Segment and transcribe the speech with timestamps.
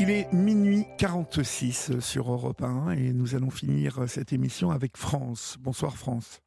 [0.00, 5.56] Il est minuit 46 sur Europe 1 et nous allons finir cette émission avec France.
[5.60, 6.40] Bonsoir France.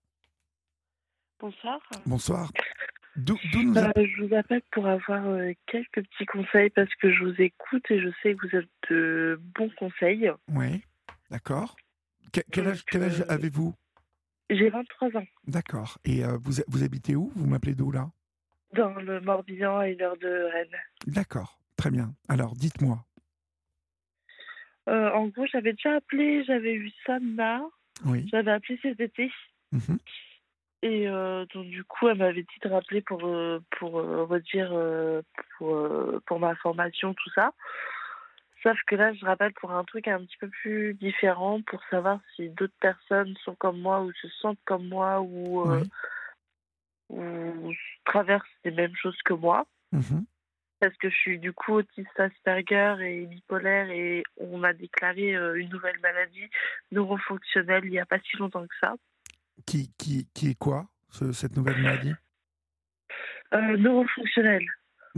[1.39, 1.79] Bonsoir.
[2.05, 2.51] Bonsoir.
[3.15, 7.23] D'où nous Euh, je vous appelle pour avoir euh, quelques petits conseils parce que je
[7.23, 10.31] vous écoute et je sais que vous êtes de bons conseils.
[10.49, 10.83] Oui,
[11.29, 11.75] d'accord.
[12.31, 13.75] Que- quel âge, Donc, quel âge euh, avez-vous?
[14.49, 15.99] J'ai 23 ans, D'accord.
[16.05, 17.31] Et euh, vous, vous habitez où?
[17.35, 18.09] Vous m'appelez d'où là?
[18.75, 20.79] Dans le Morbihan à une heure de Rennes.
[21.05, 22.15] D'accord, très bien.
[22.27, 23.05] Alors dites-moi.
[24.89, 27.61] Euh, en gros, j'avais déjà appelé, j'avais eu Sanna,
[28.05, 28.27] Oui.
[28.31, 29.31] j'avais appelé cet été.
[29.71, 29.97] Mhm.
[30.81, 34.73] Et euh, donc du coup, elle m'avait dit de rappeler pour, euh, pour redire
[35.57, 35.87] pour,
[36.25, 37.53] pour ma formation, tout ça.
[38.63, 42.19] Sauf que là, je rappelle pour un truc un petit peu plus différent, pour savoir
[42.35, 45.83] si d'autres personnes sont comme moi ou se sentent comme moi ou, euh,
[47.09, 47.73] ou
[48.05, 49.65] traversent les mêmes choses que moi.
[49.91, 50.25] Mhm.
[50.83, 55.53] Parce que je suis du coup autiste Asperger et bipolaire et on m'a déclaré euh,
[55.53, 56.49] une nouvelle maladie
[56.91, 58.93] neurofonctionnelle il n'y a pas si longtemps que ça.
[59.65, 62.13] Qui, qui, qui est quoi, ce- cette nouvelle maladie?
[63.53, 64.67] Euh, neurofonctionnelle.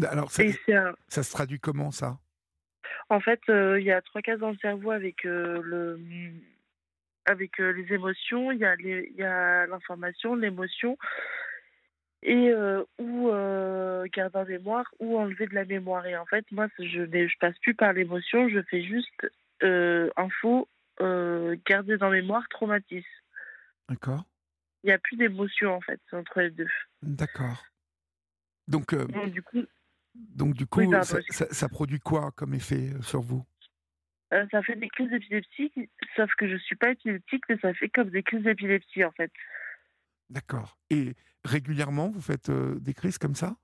[0.08, 2.19] Alors, ça, un, ça se traduit comment ça?
[3.09, 5.99] En fait, euh, il y a trois cases dans le cerveau avec euh, le
[7.25, 8.52] avec les émotions.
[8.52, 10.95] Il y a les- il y a l'information, l'émotion,
[12.25, 16.05] et euh, ou euh, garder en mémoire ou enlever de la mémoire.
[16.05, 18.49] Et en fait, moi, je je passe plus par l'émotion.
[18.49, 19.27] Je fais juste
[19.63, 20.67] euh, info,
[20.99, 23.07] garder dans mémoire, traumatisme.
[23.89, 24.25] D'accord
[24.83, 26.67] Il n'y a plus d'émotion en fait entre les deux.
[27.01, 27.63] D'accord.
[28.67, 29.63] Donc, Donc du coup,
[30.15, 33.45] donc du coup, Oui, pardon, ça, ça- ça produit quoi comme effet sur vous?
[34.51, 35.71] Ça fait des crises d'épilepsie,
[36.15, 39.31] sauf que je suis pas épileptique, mais ça fait comme des crises d'épilepsie en fait.
[40.29, 40.77] D'accord.
[40.89, 41.13] Et
[41.45, 43.55] régulièrement, vous faites euh, des crises comme ça?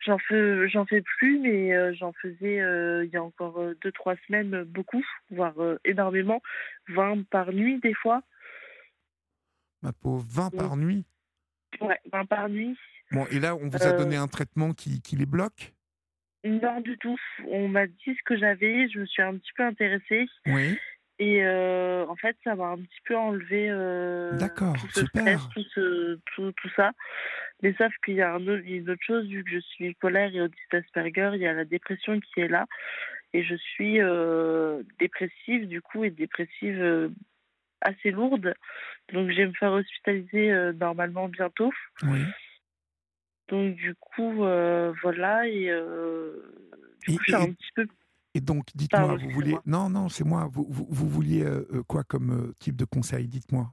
[0.00, 3.74] J'en fais, j'en fais plus, mais euh, j'en faisais euh, il y a encore euh,
[3.82, 6.40] deux trois semaines beaucoup, voire énormément,
[6.88, 8.22] 20 par nuit des fois.
[9.82, 11.04] Ma pauvre, 20 par nuit?
[11.80, 12.76] Ouais, 20 par nuit.
[13.12, 15.74] Bon, et là, on vous a donné un traitement qui, qui les bloque?
[16.44, 17.18] Non du tout.
[17.48, 20.78] On m'a dit ce que j'avais, je me suis un petit peu intéressée Oui.
[21.20, 25.22] Et euh, en fait ça m'a un petit peu enlevé euh, D'accord, tout ce super.
[25.40, 26.90] stress, tout, ce, tout, tout ça.
[27.62, 30.34] Mais sauf qu'il y a un autre, une autre chose, vu que je suis bipolaire
[30.34, 32.66] et autiste Asperger, il y a la dépression qui est là.
[33.34, 37.10] Et je suis euh, dépressive, du coup, et dépressive euh,
[37.82, 38.54] assez lourde.
[39.12, 41.70] Donc, je vais me faire hospitaliser normalement bientôt.
[42.04, 42.22] Oui.
[43.48, 45.46] Donc, du coup, voilà.
[45.46, 45.70] Et
[47.06, 47.86] du Et- coup, je suis et- un petit peu.
[48.34, 49.52] Et donc, dites-moi, vous vouliez...
[49.52, 49.62] excusez-moi.
[49.66, 50.48] Non, non, c'est moi.
[50.52, 53.72] Vous, vous, vous vouliez euh, euh, quoi comme euh, type de conseil Dites-moi?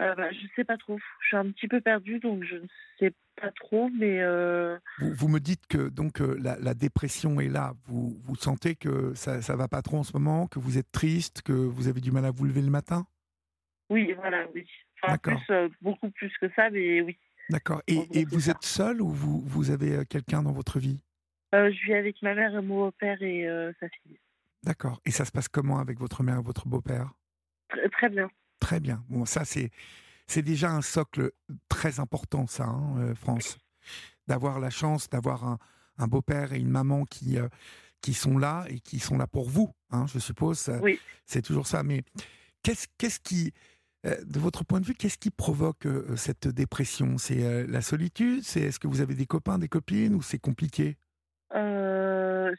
[0.00, 0.98] euh, bah, je sais pas trop.
[1.20, 2.66] Je suis un petit peu perdue, donc je ne
[2.98, 3.90] sais pas trop.
[3.90, 7.74] Mais euh, Vous, vous me dites que donc la, la dépression est là.
[7.84, 10.90] Vous, vous sentez que ça ça va pas trop en ce moment, que vous êtes
[10.90, 13.06] triste, que vous avez du mal à vous lever le matin?
[13.90, 14.66] Oui, voilà, oui.
[15.02, 15.42] Enfin, D'accord.
[15.44, 17.18] plus, euh, beaucoup plus que ça, mais oui.
[17.50, 17.82] D'accord.
[17.86, 21.00] Et, et vous êtes seul ou vous, vous avez quelqu'un dans votre vie?
[21.52, 24.18] Je vis avec ma mère, mon beau-père et euh, sa fille.
[24.62, 25.00] D'accord.
[25.04, 27.12] Et ça se passe comment avec votre mère et votre beau-père?
[27.68, 28.30] Très, très bien.
[28.60, 29.02] Très bien.
[29.08, 29.70] Bon, ça, c'est,
[30.26, 31.32] c'est déjà un socle
[31.68, 33.58] très important, ça, hein, euh, France.
[34.26, 35.58] D'avoir la chance d'avoir un,
[35.98, 37.48] un beau-père et une maman qui, euh,
[38.00, 40.70] qui sont là et qui sont là pour vous, hein, je suppose.
[40.82, 41.00] Oui.
[41.24, 41.82] C'est toujours ça.
[41.82, 42.02] Mais
[42.62, 43.52] qu'est-ce, qu'est-ce qui,
[44.06, 47.18] euh, de votre point de vue, qu'est-ce qui provoque euh, cette dépression?
[47.18, 48.44] C'est euh, la solitude?
[48.44, 50.88] C'est est-ce que vous avez des copains, des copines ou c'est compliqué?
[50.88, 50.94] Euh,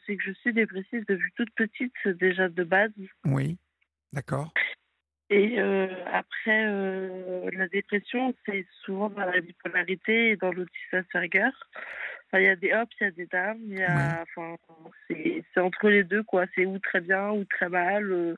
[0.06, 2.90] c'est que je suis dépressive depuis toute petite, déjà de base.
[3.24, 3.58] Oui.
[4.12, 4.52] D'accord.
[5.30, 11.48] Et euh, après, euh, la dépression, c'est souvent dans la bipolarité et dans l'autisme Asperger.
[12.26, 14.56] Enfin, il y a des ups, il y a des downs, il y a, enfin,
[15.08, 16.44] c'est entre les deux, quoi.
[16.54, 18.36] C'est ou très bien ou très mal, euh,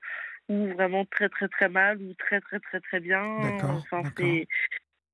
[0.49, 3.41] ou vraiment très très très mal, ou très très très très bien.
[3.41, 4.47] D'accord, Enfin, c'est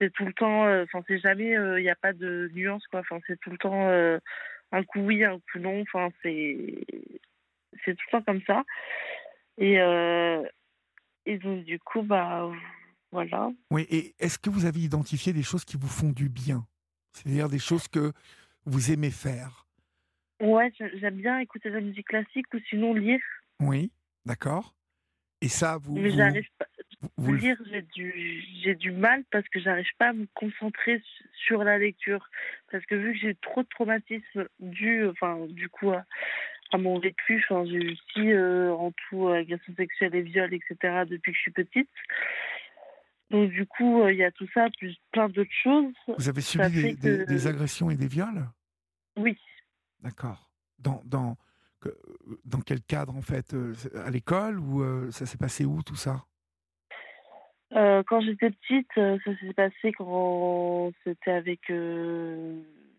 [0.03, 3.01] c'est tout le temps, enfin, c'est jamais, il n'y a pas de nuance, quoi.
[3.01, 3.89] Enfin, c'est tout le temps
[4.73, 5.81] un coup oui, un coup non.
[5.83, 6.57] Enfin, c'est
[7.85, 8.65] c'est tout le temps comme ça.
[9.59, 10.43] Et, euh,
[11.27, 12.51] et donc, du coup, bah,
[13.13, 13.51] voilà.
[13.71, 16.67] Oui, et est-ce que vous avez identifié des choses qui vous font du bien?
[17.13, 18.13] C'est-à-dire des choses que
[18.65, 19.67] vous aimez faire?
[20.41, 23.21] Ouais, j'ai- j'aime bien écouter de la musique classique ou sinon lire.
[23.61, 23.93] Oui,
[24.25, 24.75] d'accord.
[25.43, 26.67] Et ça, vous, Mais vous, j'arrive pas.
[27.17, 31.29] Vous- lire, j'ai du, j'ai du mal parce que j'arrive pas à me concentrer su-
[31.47, 32.29] sur la lecture.
[32.71, 36.05] Parce que vu que j'ai trop de traumatismes dû, enfin, du coup, à,
[36.73, 40.53] à mon vécu, enfin, j'ai eu aussi euh, en tout euh, agression sexuelle et viol,
[40.53, 41.05] etc.
[41.07, 41.91] depuis que je suis petite.
[43.31, 45.95] Donc, du coup, euh, il y a tout ça, plus plein d'autres choses.
[46.19, 48.47] vous avez subi des, agressions et des viols?
[49.17, 49.39] Oui,
[50.01, 50.51] D'accord.
[50.79, 51.37] Dans, dans,
[52.47, 53.55] dans quel cadre en fait
[53.95, 56.25] À l'école ou ça s'est passé où tout ça?
[57.73, 61.61] Quand j'étais petite, ça s'est passé quand c'était avec.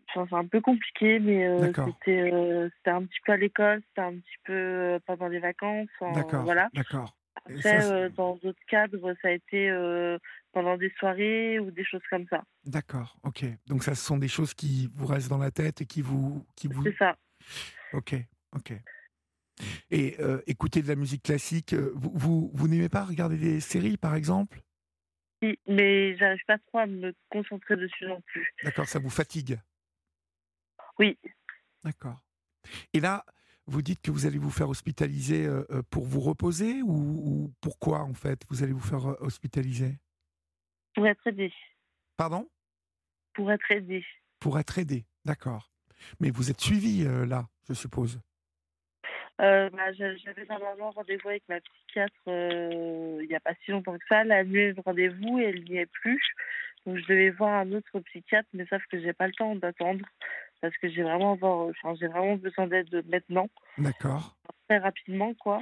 [0.09, 4.37] Enfin, c'est un peu compliqué, mais c'était un petit peu à l'école, c'était un petit
[4.45, 5.89] peu pendant les vacances.
[6.13, 6.43] D'accord.
[6.43, 6.69] Voilà.
[6.73, 7.15] D'accord.
[7.45, 9.71] Après, dans d'autres cadres, ça a été
[10.51, 12.43] pendant des soirées ou des choses comme ça.
[12.65, 13.45] D'accord, ok.
[13.67, 16.45] Donc ça, ce sont des choses qui vous restent dans la tête et qui vous...
[16.55, 16.83] Qui vous...
[16.83, 17.15] C'est ça.
[17.93, 18.15] Ok,
[18.53, 18.73] ok.
[19.89, 23.59] Et euh, écouter de la musique classique, euh, vous, vous, vous n'aimez pas regarder des
[23.59, 24.61] séries, par exemple?
[25.41, 28.47] Oui, mais j'arrive pas trop à me concentrer dessus non plus.
[28.63, 29.59] D'accord, ça vous fatigue?
[30.99, 31.17] Oui.
[31.83, 32.21] D'accord.
[32.93, 33.25] Et là,
[33.65, 38.01] vous dites que vous allez vous faire hospitaliser euh, pour vous reposer ou, ou pourquoi,
[38.01, 39.97] en fait, vous allez vous faire hospitaliser?
[40.93, 41.51] Pour être aidé.
[42.17, 42.49] Pardon?
[43.33, 44.05] Pour être aidé.
[44.39, 45.71] Pour être aidé, d'accord.
[46.19, 48.19] Mais vous êtes suivi euh, là, je suppose?
[49.41, 53.97] Euh, bah, J'avais normalement rendez-vous avec ma psychiatre euh, il n'y a pas si longtemps
[53.97, 54.23] que ça.
[54.23, 56.21] La nuit de rendez-vous et elle n'y est plus.
[56.85, 60.05] Donc je devais voir un autre psychiatre, mais sauf que j'ai pas le temps d'attendre
[60.61, 61.37] parce que j'ai vraiment,
[61.99, 63.49] j'ai vraiment besoin d'aide maintenant.
[63.77, 64.37] D'accord.
[64.67, 65.59] Très rapidement, quoi.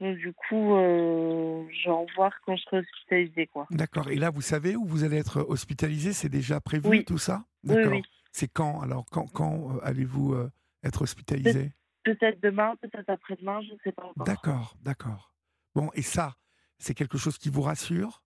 [0.00, 3.46] Donc, du coup, euh, je vais en voir quand je serai hospitalisée.
[3.46, 3.66] Quoi.
[3.70, 4.10] D'accord.
[4.10, 7.04] Et là, vous savez où vous allez être hospitalisé C'est déjà prévu oui.
[7.04, 7.44] tout ça?
[7.62, 7.92] D'accord.
[7.92, 8.02] Oui,
[8.32, 8.80] C'est quand?
[8.80, 10.50] Alors, quand, quand euh, allez-vous euh,
[10.82, 11.72] être hospitalisé
[12.04, 14.24] Peut-être demain, peut-être après-demain, je ne sais pas encore.
[14.24, 15.34] D'accord, d'accord.
[15.74, 16.36] Bon, et ça,
[16.78, 18.22] c'est quelque chose qui vous rassure?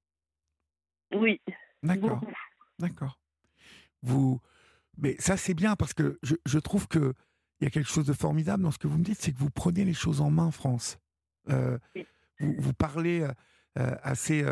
[1.15, 1.41] Oui.
[1.83, 2.21] D'accord.
[2.79, 3.21] D'accord.
[4.03, 4.41] Vous.
[4.99, 7.13] Mais ça, c'est bien parce que je, je trouve qu'il
[7.61, 9.51] y a quelque chose de formidable dans ce que vous me dites, c'est que vous
[9.51, 10.99] prenez les choses en main, France.
[11.51, 11.79] Euh,
[12.41, 13.33] vous, parlez euh,
[13.79, 14.45] euh, assez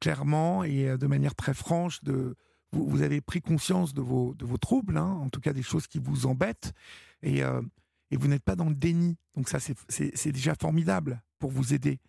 [0.00, 2.36] clairement et de manière très franche de.
[2.72, 5.88] Vous, avez pris conscience de vos, de vos troubles, hein, en tout cas des choses
[5.88, 6.72] qui vous embêtent,
[7.22, 7.42] et,
[8.10, 9.16] et vous n'êtes pas dans le déni.
[9.34, 12.00] Donc ça, c'est déjà formidable pour vous aider.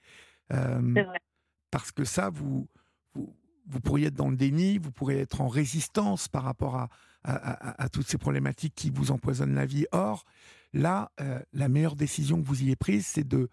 [1.69, 2.67] Parce que ça, vous,
[3.13, 3.35] vous,
[3.67, 6.89] vous, pourriez être dans le déni, vous pourriez être en résistance par rapport à,
[7.23, 9.85] à, à, toutes ces problématiques qui vous empoisonnent la vie.
[9.91, 10.25] Or,
[10.73, 11.11] là,
[11.53, 13.49] la meilleure décision que vous ayez prise, c'est de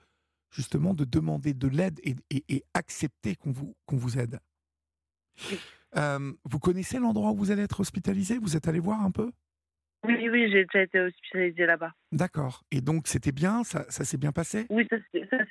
[0.50, 4.40] justement de demander de l'aide et, accepter qu'on vous, qu'on vous aide.
[5.96, 8.38] Euh, vous connaissez l'endroit où vous allez être hospitalisé?
[8.38, 9.30] Vous êtes allé voir un peu?
[10.04, 11.92] Oui, oui, j'ai déjà été hospitalisé là-bas.
[12.12, 12.62] D'accord.
[12.70, 13.64] Et donc c'était bien?
[13.64, 14.66] Ça, ça s'est bien passé?
[14.70, 14.96] Oui, ça,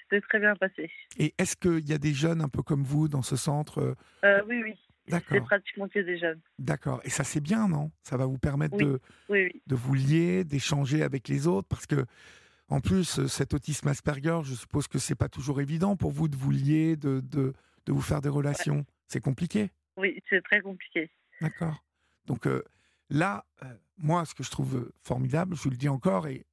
[0.09, 0.89] s'est très bien passé.
[1.17, 4.41] Et est-ce qu'il y a des jeunes un peu comme vous dans ce centre euh,
[4.47, 4.73] Oui, oui.
[5.09, 6.39] C'est pratiquement que des jeunes.
[6.59, 7.01] D'accord.
[7.05, 7.91] Et ça c'est bien, non?
[8.03, 8.99] Ça va vous permettre de,
[9.29, 11.67] oui, de vous lier, d'échanger avec les autres?
[11.67, 12.05] Parce que
[12.69, 16.27] en plus, euh, cet autisme Asperger, je suppose que c'est pas toujours évident pour vous
[16.27, 17.53] de vous lier, de, de,
[17.85, 18.85] de vous faire des relations.
[19.07, 19.69] C'est compliqué?
[19.95, 21.09] Oui, c'est très compliqué.
[21.41, 21.83] D'accord.
[22.25, 22.61] Donc euh,
[23.09, 26.45] là, euh, moi, ce que je trouve formidable, je vous le dis encore, et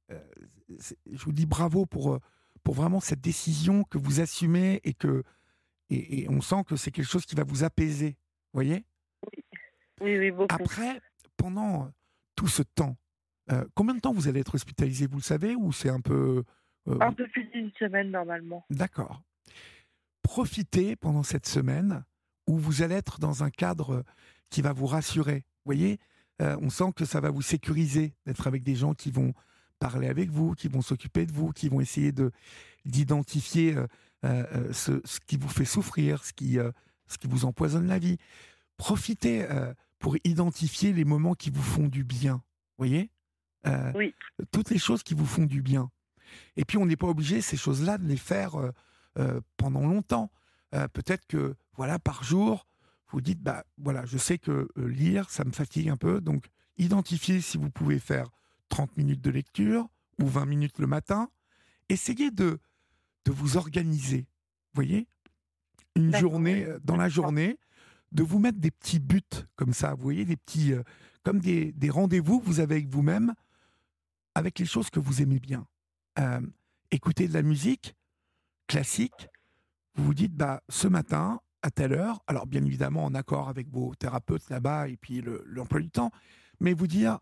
[0.69, 2.19] je vous dis bravo pour,
[2.63, 5.23] pour vraiment cette décision que vous assumez et que
[5.89, 8.17] et, et on sent que c'est quelque chose qui va vous apaiser.
[8.51, 8.85] Vous voyez?
[9.23, 9.43] Oui.
[10.01, 10.55] oui, oui, beaucoup.
[10.55, 10.99] Après,
[11.37, 11.91] pendant
[12.35, 12.97] tout ce temps,
[13.51, 16.43] euh, combien de temps vous allez être hospitalisé, vous le savez, ou c'est un peu...
[16.87, 18.65] Euh, un peu plus d'une semaine normalement.
[18.71, 19.21] D'accord.
[20.23, 22.03] Profitez pendant cette semaine
[22.47, 24.03] où vous allez être dans un cadre
[24.49, 25.45] qui va vous rassurer.
[25.65, 25.99] Vous voyez,
[26.41, 29.33] euh, on sent que ça va vous sécuriser d'être avec des gens qui vont
[29.79, 32.31] parler avec vous, qui vont s'occuper de vous, qui vont essayer de
[32.85, 33.75] d'identifier
[34.23, 36.57] ce, ce, qui vous fait souffrir, ce qui,
[37.07, 38.17] ce qui vous empoisonne la vie.
[38.77, 39.47] Profitez
[39.97, 42.43] pour identifier les moments qui vous font du bien.
[42.77, 43.09] Voyez?
[43.65, 44.13] Euh, oui.
[44.51, 45.89] Toutes les choses qui vous font du bien.
[46.55, 48.71] Et puis on n'est pas obligé ces choses-là de les faire euh,
[49.17, 50.31] euh, pendant longtemps.
[50.91, 52.67] Peut-être que voilà par jour,
[53.09, 56.47] vous dites bah voilà, je sais que lire ça me fatigue un peu, donc
[56.77, 58.29] identifiez si vous pouvez faire
[58.69, 59.87] 30 minutes de lecture
[60.21, 61.29] ou 20 minutes le matin.
[61.89, 62.59] Essayez de
[63.25, 64.27] de vous organiser.
[64.73, 65.07] Voyez,
[65.95, 67.57] une journée dans la journée,
[68.11, 69.21] de vous mettre des petits buts
[69.55, 69.95] comme ça.
[69.95, 70.73] Vous voyez des petits
[71.23, 73.33] comme des, des rendez-vous que vous avez avec vous-même
[74.35, 75.65] avec les choses que vous aimez bien.
[76.19, 76.41] Euh,
[76.91, 77.95] écouter de la musique
[78.67, 79.29] classique,
[79.95, 83.67] vous vous dites, bah, ce matin, à telle heure, alors bien évidemment en accord avec
[83.69, 86.11] vos thérapeutes là-bas et puis l'emploi du temps,
[86.59, 87.17] mais vous dire,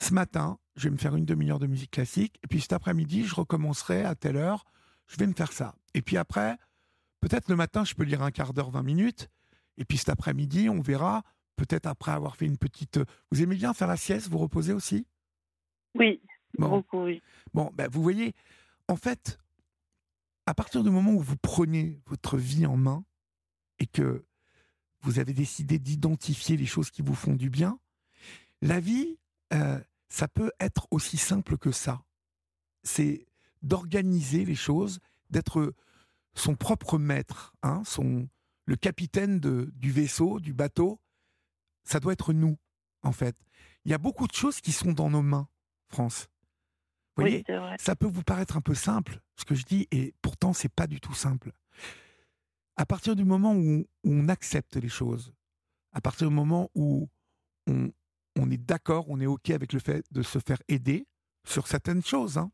[0.00, 3.24] ce matin, je vais me faire une demi-heure de musique classique, et puis cet après-midi,
[3.24, 4.64] je recommencerai à telle heure,
[5.08, 5.74] je vais me faire ça.
[5.94, 6.56] Et puis après,
[7.18, 9.28] peut-être le matin, je peux lire un quart d'heure, 20 minutes,
[9.78, 11.24] et puis cet après-midi, on verra,
[11.56, 13.00] peut-être après avoir fait une petite...
[13.32, 15.08] Vous aimez bien faire la sieste, vous reposez aussi?
[15.96, 16.22] Oui.
[16.56, 16.84] Bon,
[17.52, 18.32] bon ben, vous voyez,
[18.86, 19.40] en fait,
[20.46, 23.04] à partir du moment où vous prenez votre vie en main
[23.92, 24.24] que
[25.00, 27.78] vous avez décidé d'identifier les choses qui vous font du bien,
[28.60, 29.18] la vie,
[29.52, 32.02] euh, ça peut être aussi simple que ça.
[32.82, 33.26] C'est
[33.62, 35.74] d'organiser les choses, d'être
[36.34, 38.28] son propre maître, hein, son,
[38.64, 41.00] le capitaine de, du vaisseau, du bateau.
[41.84, 42.58] Ça doit être nous,
[43.02, 43.36] en fait.
[43.84, 45.48] Il y a beaucoup de choses qui sont dans nos mains,
[45.88, 46.28] France.
[47.16, 47.44] Vous voyez,
[47.80, 50.86] ça peut vous paraître un peu simple, ce que je dis, et pourtant, c'est pas
[50.86, 51.52] du tout simple.
[52.78, 55.34] À partir du moment où, on accepte les choses,
[55.90, 57.08] à partir du moment où
[57.66, 61.08] on, est d'accord, on est OK avec le fait de se faire aider
[61.44, 62.52] sur certaines choses, hein,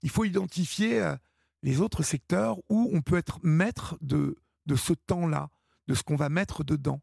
[0.00, 1.14] il faut identifier euh,
[1.62, 5.50] les autres secteurs où on peut être maître de, de ce temps-là,
[5.88, 7.02] de ce qu'on va mettre dedans.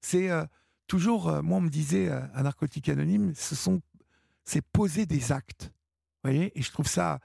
[0.00, 0.46] C'est euh,
[0.86, 3.82] toujours, euh, moi on me disait un narcotique anonyme, ce sont,
[4.44, 5.72] c'est poser des actes,
[6.24, 7.20] voyez, et je trouve ça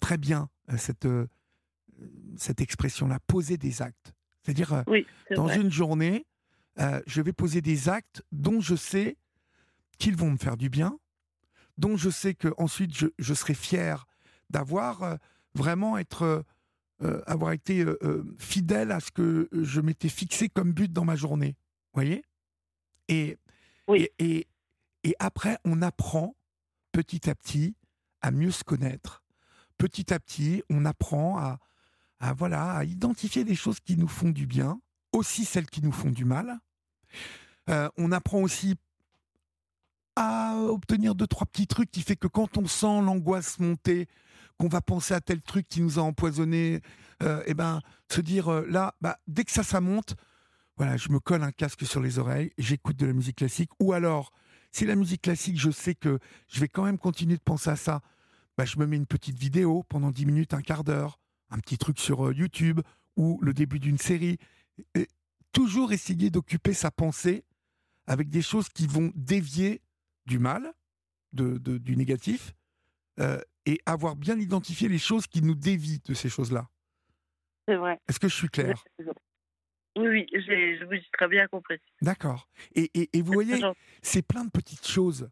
[0.00, 1.06] très bien cette
[2.36, 4.12] cette expression-là, poser des actes.
[4.42, 4.84] C'est-à-dire
[5.34, 6.26] dans une journée,
[6.78, 9.16] je vais poser des actes dont je sais
[9.98, 10.98] qu'ils vont me faire du bien,
[11.78, 14.06] dont je sais que ensuite je, je serai fier
[14.50, 15.16] d'avoir euh,
[15.54, 16.42] vraiment être, euh,
[17.02, 17.84] euh, avoir été
[18.38, 21.56] fidèle à ce que je m'étais fixé comme but dans ma journée.
[21.92, 22.22] voyez?
[23.08, 23.36] Et,
[24.18, 24.48] et,
[25.04, 26.34] et, après, on apprend
[26.92, 27.76] petit à petit
[28.22, 29.22] à mieux se connaître.
[29.78, 31.60] Petit à petit, on apprend à,
[32.20, 34.80] à, voilà, à identifier des choses qui nous font du bien,
[35.12, 36.58] aussi celles qui nous font du mal.
[37.68, 38.76] on apprend aussi
[40.16, 44.08] à obtenir deux, trois petits trucs qui fait que quand on sent l'angoisse monter,
[44.58, 46.80] qu'on va penser à tel truc qui nous a empoisonné,
[47.22, 47.80] euh, et ben
[48.10, 50.14] se dire euh, là, bah, dès que ça, ça monte,
[50.78, 53.92] voilà, je me colle un casque sur les oreilles, j'écoute de la musique classique, ou
[53.92, 54.32] alors,
[54.72, 56.18] si la musique classique, je sais que
[56.48, 58.00] je vais quand même continuer de penser à ça,
[58.56, 61.18] bah, je me mets une petite vidéo pendant 10 minutes, un quart d'heure,
[61.50, 62.80] un petit truc sur YouTube,
[63.16, 64.38] ou le début d'une série.
[64.94, 65.08] Et
[65.52, 67.44] toujours essayer d'occuper sa pensée
[68.06, 69.80] avec des choses qui vont dévier
[70.26, 70.72] du mal,
[71.32, 72.54] de, du négatif,
[73.20, 76.68] euh, et avoir bien identifié les choses qui nous dévient de ces choses-là.
[77.66, 77.98] C'est vrai.
[78.08, 78.84] Est-ce que je suis clair?
[79.96, 81.78] Oui, oui, je vous ai très bien compris.
[82.02, 82.48] D'accord.
[82.74, 83.60] Et, et, vous voyez,
[84.02, 85.30] c'est plein de petites choses.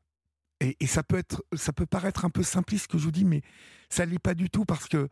[0.61, 3.11] Et, et, ça peut être, ça peut paraître un peu simpliste ce que je vous
[3.11, 3.43] dis, mais
[3.91, 5.09] ça l'est pas du tout parce que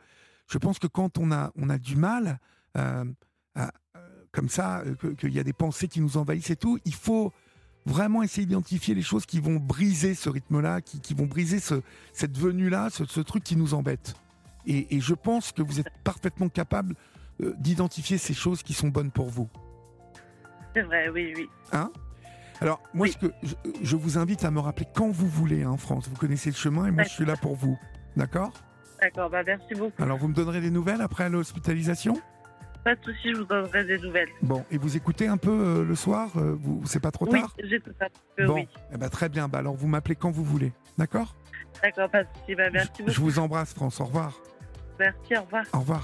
[0.49, 2.39] je pense que quand on a, on a du mal,
[2.77, 3.05] euh,
[3.57, 3.67] euh,
[4.33, 4.83] comme ça,
[5.19, 7.33] qu'il y a des pensées qui nous envahissent et tout, il faut
[7.87, 11.83] vraiment essayer d'identifier les choses qui vont briser ce rythme-là, qui, qui, vont briser ce,
[12.13, 14.15] cette venue-là, ce, ce, truc qui nous embête.
[14.67, 16.95] Et, et, je pense que vous êtes parfaitement capable
[17.43, 19.49] euh, d'identifier ces choses qui sont bonnes pour vous.
[20.75, 21.49] C'est vrai, oui, oui.
[21.73, 21.91] Hein?
[22.61, 25.77] Alors, moi, ce que je, je, vous invite à me rappeler quand vous voulez, hein,
[25.77, 26.09] France.
[26.09, 27.77] Vous connaissez le chemin et moi, je suis là pour vous.
[28.17, 28.53] D'accord?
[29.03, 30.01] D'accord, bah merci beaucoup.
[30.01, 32.15] Alors, vous me donnerez des nouvelles après l'hospitalisation?
[32.85, 34.29] Pas de souci, je vous donnerai des nouvelles.
[34.43, 37.55] Bon, et vous écoutez un peu euh, le soir euh, vous, C'est pas trop tard?
[37.59, 38.07] Oui, j'écoute un
[38.37, 38.55] peu, bon.
[38.55, 38.69] oui.
[38.93, 41.35] Eh ben, très bien, bah, alors vous m'appelez quand vous voulez, d'accord?
[41.83, 43.13] D'accord, pas de souci, bah, merci beaucoup.
[43.13, 44.33] Je vous embrasse, France, au revoir.
[44.99, 45.65] Merci, au revoir.
[45.73, 46.01] Au revoir.